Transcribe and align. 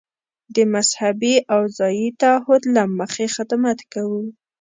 د 0.55 0.57
مذهبي 0.73 1.35
او 1.53 1.61
ځايي 1.77 2.09
تعهد 2.21 2.61
له 2.75 2.83
مخې 2.99 3.25
خدمت 3.35 3.79
کوو. 3.93 4.21